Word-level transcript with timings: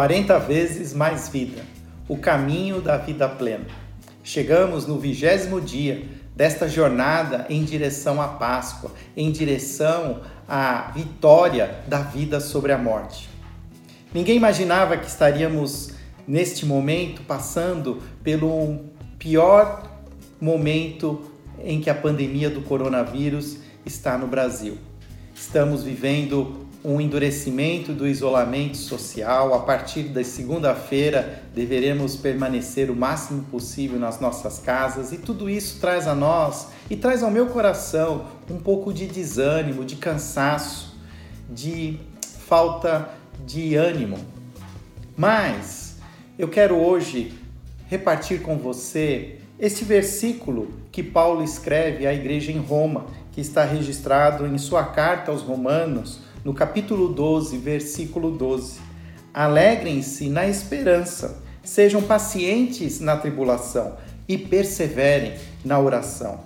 40 0.00 0.38
vezes 0.38 0.94
mais 0.94 1.28
vida, 1.28 1.60
o 2.08 2.16
caminho 2.16 2.80
da 2.80 2.96
vida 2.96 3.28
plena. 3.28 3.66
Chegamos 4.24 4.86
no 4.86 4.98
vigésimo 4.98 5.60
dia 5.60 6.06
desta 6.34 6.66
jornada 6.66 7.44
em 7.50 7.62
direção 7.64 8.18
à 8.18 8.26
Páscoa, 8.26 8.92
em 9.14 9.30
direção 9.30 10.22
à 10.48 10.90
vitória 10.94 11.82
da 11.86 11.98
vida 11.98 12.40
sobre 12.40 12.72
a 12.72 12.78
morte. 12.78 13.28
Ninguém 14.14 14.38
imaginava 14.38 14.96
que 14.96 15.06
estaríamos 15.06 15.90
neste 16.26 16.64
momento 16.64 17.20
passando 17.24 18.02
pelo 18.24 18.78
pior 19.18 20.00
momento 20.40 21.30
em 21.62 21.78
que 21.78 21.90
a 21.90 21.94
pandemia 21.94 22.48
do 22.48 22.62
coronavírus 22.62 23.58
está 23.84 24.16
no 24.16 24.26
Brasil. 24.26 24.78
Estamos 25.34 25.82
vivendo 25.82 26.69
um 26.82 27.00
endurecimento 27.00 27.92
do 27.92 28.06
isolamento 28.06 28.76
social. 28.76 29.54
A 29.54 29.60
partir 29.60 30.04
da 30.04 30.24
segunda-feira, 30.24 31.42
deveremos 31.54 32.16
permanecer 32.16 32.90
o 32.90 32.96
máximo 32.96 33.42
possível 33.44 33.98
nas 33.98 34.20
nossas 34.20 34.58
casas, 34.58 35.12
e 35.12 35.18
tudo 35.18 35.48
isso 35.48 35.78
traz 35.80 36.06
a 36.06 36.14
nós 36.14 36.68
e 36.88 36.96
traz 36.96 37.22
ao 37.22 37.30
meu 37.30 37.46
coração 37.46 38.26
um 38.50 38.58
pouco 38.58 38.92
de 38.92 39.06
desânimo, 39.06 39.84
de 39.84 39.96
cansaço, 39.96 40.96
de 41.48 41.98
falta 42.46 43.10
de 43.46 43.74
ânimo. 43.74 44.18
Mas 45.16 45.96
eu 46.38 46.48
quero 46.48 46.76
hoje 46.76 47.34
repartir 47.88 48.40
com 48.40 48.56
você 48.56 49.36
este 49.58 49.84
versículo 49.84 50.72
que 50.90 51.02
Paulo 51.02 51.44
escreve 51.44 52.06
à 52.06 52.14
igreja 52.14 52.50
em 52.50 52.58
Roma, 52.58 53.06
que 53.32 53.40
está 53.40 53.64
registrado 53.64 54.46
em 54.46 54.56
sua 54.56 54.84
carta 54.84 55.30
aos 55.30 55.42
Romanos 55.42 56.29
no 56.44 56.54
capítulo 56.54 57.08
12, 57.08 57.56
versículo 57.58 58.30
12. 58.30 58.78
Alegrem-se 59.32 60.28
na 60.28 60.46
esperança, 60.46 61.42
sejam 61.62 62.02
pacientes 62.02 63.00
na 63.00 63.16
tribulação 63.16 63.96
e 64.28 64.38
perseverem 64.38 65.34
na 65.64 65.78
oração. 65.78 66.40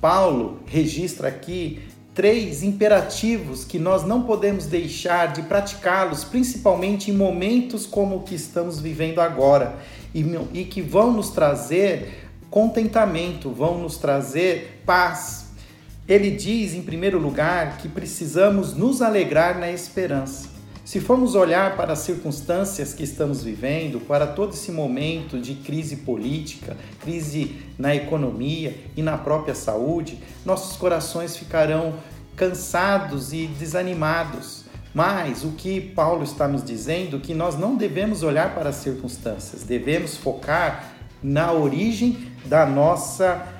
Paulo 0.00 0.60
registra 0.66 1.28
aqui 1.28 1.80
três 2.14 2.62
imperativos 2.62 3.62
que 3.62 3.78
nós 3.78 4.02
não 4.02 4.22
podemos 4.22 4.64
deixar 4.66 5.34
de 5.34 5.42
praticá-los, 5.42 6.24
principalmente 6.24 7.10
em 7.10 7.14
momentos 7.14 7.84
como 7.84 8.16
o 8.16 8.22
que 8.22 8.34
estamos 8.34 8.80
vivendo 8.80 9.20
agora, 9.20 9.76
e, 10.14 10.64
que 10.64 10.80
vão 10.80 11.12
nos 11.12 11.28
trazer 11.28 12.30
contentamento, 12.48 13.50
vão 13.50 13.78
nos 13.78 13.98
trazer 13.98 14.82
paz, 14.86 15.45
ele 16.08 16.30
diz, 16.30 16.74
em 16.74 16.82
primeiro 16.82 17.18
lugar, 17.18 17.78
que 17.78 17.88
precisamos 17.88 18.74
nos 18.74 19.02
alegrar 19.02 19.58
na 19.58 19.70
esperança. 19.70 20.56
Se 20.84 21.00
formos 21.00 21.34
olhar 21.34 21.76
para 21.76 21.94
as 21.94 21.98
circunstâncias 21.98 22.94
que 22.94 23.02
estamos 23.02 23.42
vivendo, 23.42 23.98
para 23.98 24.24
todo 24.24 24.52
esse 24.52 24.70
momento 24.70 25.40
de 25.40 25.56
crise 25.56 25.96
política, 25.96 26.76
crise 27.00 27.56
na 27.76 27.92
economia 27.92 28.78
e 28.96 29.02
na 29.02 29.18
própria 29.18 29.52
saúde, 29.52 30.20
nossos 30.44 30.76
corações 30.76 31.36
ficarão 31.36 31.94
cansados 32.36 33.32
e 33.32 33.48
desanimados. 33.48 34.64
Mas 34.94 35.42
o 35.42 35.50
que 35.50 35.80
Paulo 35.80 36.22
está 36.22 36.46
nos 36.46 36.62
dizendo 36.62 37.16
é 37.16 37.20
que 37.20 37.34
nós 37.34 37.58
não 37.58 37.74
devemos 37.74 38.22
olhar 38.22 38.54
para 38.54 38.70
as 38.70 38.76
circunstâncias, 38.76 39.64
devemos 39.64 40.16
focar 40.16 40.94
na 41.20 41.50
origem 41.50 42.28
da 42.44 42.64
nossa 42.64 43.55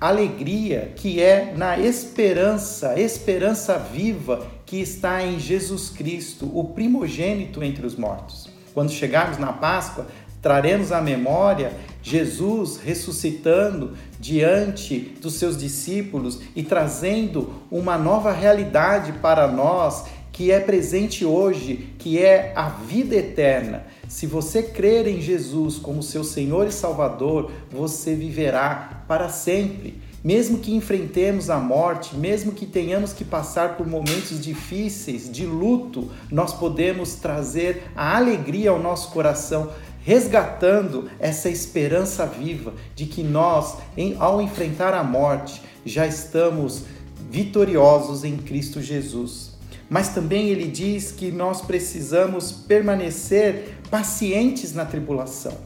alegria 0.00 0.92
que 0.96 1.20
é 1.20 1.52
na 1.54 1.78
esperança, 1.78 2.98
esperança 2.98 3.78
viva 3.78 4.46
que 4.64 4.80
está 4.80 5.22
em 5.22 5.38
Jesus 5.38 5.90
Cristo, 5.90 6.50
o 6.58 6.64
primogênito 6.64 7.62
entre 7.62 7.84
os 7.86 7.96
mortos. 7.96 8.48
Quando 8.72 8.90
chegarmos 8.90 9.36
na 9.36 9.52
Páscoa, 9.52 10.06
traremos 10.40 10.90
à 10.90 11.02
memória 11.02 11.72
Jesus 12.02 12.78
ressuscitando 12.78 13.94
diante 14.18 14.98
dos 15.20 15.34
seus 15.34 15.56
discípulos 15.56 16.40
e 16.56 16.62
trazendo 16.62 17.52
uma 17.70 17.98
nova 17.98 18.32
realidade 18.32 19.12
para 19.14 19.46
nós 19.46 20.04
que 20.32 20.50
é 20.50 20.60
presente 20.60 21.24
hoje, 21.24 21.90
que 21.98 22.18
é 22.18 22.52
a 22.54 22.68
vida 22.68 23.14
eterna. 23.14 23.84
Se 24.08 24.26
você 24.26 24.62
crer 24.62 25.06
em 25.06 25.20
Jesus 25.20 25.76
como 25.76 26.02
seu 26.02 26.24
Senhor 26.24 26.66
e 26.66 26.72
Salvador, 26.72 27.50
você 27.70 28.14
viverá 28.14 29.04
para 29.06 29.28
sempre. 29.28 30.00
Mesmo 30.22 30.58
que 30.58 30.74
enfrentemos 30.74 31.48
a 31.48 31.58
morte, 31.58 32.14
mesmo 32.14 32.52
que 32.52 32.66
tenhamos 32.66 33.12
que 33.12 33.24
passar 33.24 33.76
por 33.76 33.86
momentos 33.86 34.40
difíceis, 34.40 35.30
de 35.30 35.46
luto, 35.46 36.10
nós 36.30 36.52
podemos 36.52 37.14
trazer 37.14 37.84
a 37.96 38.16
alegria 38.16 38.70
ao 38.70 38.78
nosso 38.78 39.10
coração, 39.12 39.70
resgatando 40.02 41.10
essa 41.18 41.48
esperança 41.48 42.26
viva 42.26 42.74
de 42.94 43.06
que 43.06 43.22
nós, 43.22 43.78
ao 44.18 44.42
enfrentar 44.42 44.92
a 44.92 45.02
morte, 45.02 45.62
já 45.86 46.06
estamos 46.06 46.84
vitoriosos 47.30 48.22
em 48.22 48.36
Cristo 48.36 48.82
Jesus 48.82 49.49
mas 49.90 50.10
também 50.10 50.48
ele 50.48 50.68
diz 50.68 51.10
que 51.10 51.32
nós 51.32 51.60
precisamos 51.60 52.52
permanecer 52.52 53.74
pacientes 53.90 54.72
na 54.72 54.84
tribulação. 54.84 55.58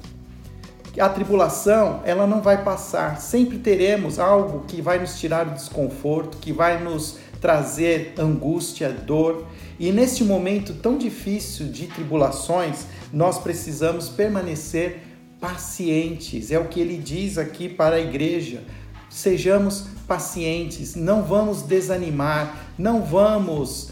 A 0.98 1.08
tribulação, 1.08 2.00
ela 2.04 2.26
não 2.26 2.40
vai 2.40 2.64
passar, 2.64 3.20
sempre 3.20 3.58
teremos 3.58 4.18
algo 4.18 4.64
que 4.66 4.80
vai 4.80 4.98
nos 4.98 5.18
tirar 5.18 5.46
o 5.46 5.50
desconforto, 5.50 6.38
que 6.38 6.52
vai 6.52 6.82
nos 6.82 7.18
trazer 7.40 8.14
angústia, 8.16 8.90
dor. 8.90 9.44
E 9.78 9.92
neste 9.92 10.24
momento 10.24 10.72
tão 10.74 10.96
difícil 10.96 11.66
de 11.66 11.88
tribulações, 11.88 12.86
nós 13.12 13.38
precisamos 13.38 14.08
permanecer 14.08 15.02
pacientes. 15.40 16.50
É 16.50 16.58
o 16.58 16.68
que 16.68 16.80
ele 16.80 16.96
diz 16.96 17.36
aqui 17.36 17.68
para 17.68 17.96
a 17.96 18.00
igreja. 18.00 18.62
Sejamos 19.10 19.86
pacientes, 20.06 20.94
não 20.94 21.22
vamos 21.22 21.62
desanimar, 21.62 22.72
não 22.78 23.02
vamos 23.02 23.90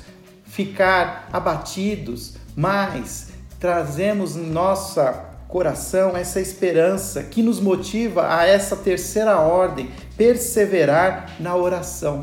ficar 0.53 1.31
abatidos, 1.33 2.35
mas 2.55 3.29
trazemos 3.59 4.37
em 4.37 4.45
nossa 4.45 5.13
coração 5.49 6.15
essa 6.15 6.43
esperança 6.43 7.23
que 7.23 7.43
nos 7.43 7.59
motiva 7.59 8.37
a 8.37 8.45
essa 8.45 8.77
terceira 8.77 9.39
ordem, 9.39 9.89
perseverar 10.15 11.37
na 11.41 11.57
oração. 11.57 12.23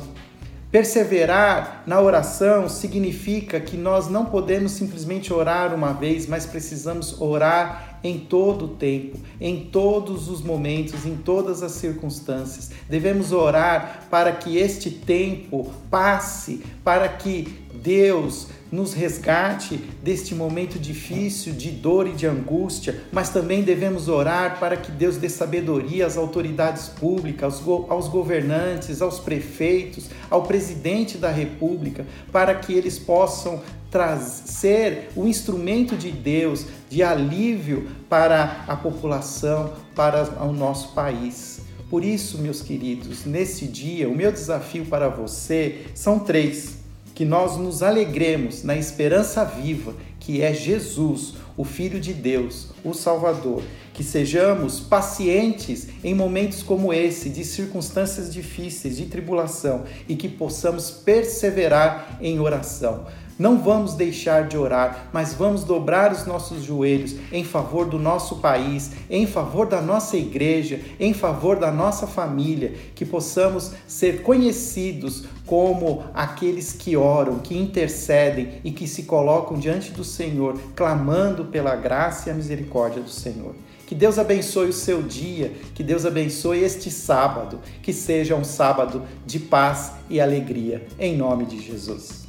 Perseverar 0.71 1.81
na 1.87 1.99
oração 1.99 2.69
significa 2.69 3.59
que 3.59 3.75
nós 3.75 4.07
não 4.07 4.25
podemos 4.25 4.73
simplesmente 4.73 5.33
orar 5.33 5.73
uma 5.73 5.93
vez, 5.93 6.27
mas 6.27 6.45
precisamos 6.45 7.19
orar 7.19 7.99
em 8.03 8.19
todo 8.19 8.65
o 8.65 8.67
tempo, 8.67 9.17
em 9.41 9.65
todos 9.65 10.29
os 10.29 10.41
momentos, 10.41 11.07
em 11.07 11.15
todas 11.15 11.63
as 11.63 11.71
circunstâncias. 11.71 12.69
Devemos 12.87 13.31
orar 13.31 14.07
para 14.11 14.31
que 14.31 14.57
este 14.57 14.91
tempo 14.91 15.73
passe, 15.89 16.63
para 16.83 17.09
que 17.09 17.47
Deus 17.73 18.49
nos 18.71 18.93
resgate 18.93 19.77
deste 20.03 20.35
momento 20.35 20.77
difícil 20.77 21.53
de 21.53 21.71
dor 21.71 22.07
e 22.07 22.13
de 22.13 22.27
angústia, 22.27 23.01
mas 23.11 23.29
também 23.29 23.63
devemos 23.63 24.07
orar 24.07 24.59
para 24.59 24.77
que 24.77 24.91
Deus 24.91 25.17
dê 25.17 25.29
sabedoria 25.29 26.05
às 26.05 26.17
autoridades 26.17 26.87
públicas, 26.87 27.55
aos, 27.55 27.63
go 27.63 27.85
aos 27.89 28.07
governantes, 28.07 29.01
aos 29.01 29.19
prefeitos, 29.19 30.09
ao 30.29 30.43
presidente 30.43 31.17
da 31.17 31.29
República, 31.29 32.05
para 32.31 32.55
que 32.55 32.73
eles 32.73 32.99
possam 32.99 33.61
trazer 33.89 35.09
o 35.15 35.27
instrumento 35.27 35.95
de 35.95 36.11
Deus 36.11 36.65
de 36.89 37.01
alívio 37.01 37.89
para 38.07 38.63
a 38.67 38.75
população, 38.75 39.73
para 39.95 40.43
o 40.43 40.53
nosso 40.53 40.93
país. 40.93 41.61
Por 41.89 42.05
isso, 42.05 42.37
meus 42.37 42.61
queridos, 42.61 43.25
nesse 43.25 43.65
dia, 43.65 44.07
o 44.07 44.15
meu 44.15 44.31
desafio 44.31 44.85
para 44.85 45.09
você 45.09 45.87
são 45.95 46.19
três 46.19 46.78
que 47.19 47.25
nós 47.25 47.57
nos 47.57 47.83
alegremos 47.83 48.63
na 48.63 48.77
esperança 48.77 49.43
viva 49.43 49.93
que 50.21 50.41
é 50.41 50.53
Jesus, 50.53 51.33
o 51.57 51.65
Filho 51.65 51.99
de 51.99 52.13
Deus, 52.13 52.69
o 52.81 52.93
Salvador. 52.93 53.61
Que 53.93 54.05
sejamos 54.05 54.79
pacientes 54.79 55.89
em 56.01 56.13
momentos 56.13 56.63
como 56.63 56.93
esse, 56.93 57.29
de 57.29 57.43
circunstâncias 57.43 58.33
difíceis, 58.33 58.95
de 58.95 59.07
tribulação, 59.07 59.83
e 60.07 60.15
que 60.15 60.29
possamos 60.29 60.89
perseverar 60.89 62.17
em 62.21 62.39
oração. 62.39 63.05
Não 63.39 63.57
vamos 63.57 63.93
deixar 63.93 64.49
de 64.49 64.57
orar, 64.57 65.07
mas 65.13 65.33
vamos 65.33 65.63
dobrar 65.63 66.11
os 66.11 66.25
nossos 66.25 66.61
joelhos 66.61 67.15
em 67.31 67.45
favor 67.45 67.85
do 67.85 67.97
nosso 67.97 68.39
país, 68.39 68.91
em 69.09 69.25
favor 69.25 69.65
da 69.65 69.81
nossa 69.81 70.17
igreja, 70.17 70.81
em 70.99 71.13
favor 71.13 71.55
da 71.55 71.71
nossa 71.71 72.05
família, 72.05 72.73
que 72.93 73.05
possamos 73.05 73.71
ser 73.87 74.23
conhecidos 74.23 75.23
como 75.45 76.03
aqueles 76.13 76.73
que 76.73 76.97
oram, 76.97 77.39
que 77.39 77.57
intercedem 77.57 78.59
e 78.61 78.73
que 78.73 78.85
se 78.85 79.03
colocam 79.03 79.57
diante 79.57 79.91
do 79.91 80.03
Senhor, 80.03 80.59
clamando 80.75 81.45
pela 81.45 81.77
graça 81.77 82.27
e 82.27 82.31
a 82.33 82.35
misericórdia 82.35 83.01
do 83.01 83.09
Senhor. 83.09 83.55
Que 83.87 83.95
Deus 83.95 84.19
abençoe 84.19 84.67
o 84.67 84.73
seu 84.73 85.01
dia, 85.01 85.53
que 85.73 85.81
Deus 85.81 86.05
abençoe 86.05 86.59
este 86.59 86.91
sábado, 86.91 87.61
que 87.81 87.93
seja 87.93 88.35
um 88.35 88.43
sábado 88.43 89.03
de 89.25 89.39
paz 89.39 89.93
e 90.09 90.19
alegria, 90.19 90.85
em 90.99 91.15
nome 91.15 91.45
de 91.45 91.57
Jesus. 91.57 92.28